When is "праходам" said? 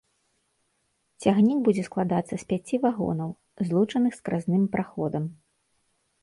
4.79-5.23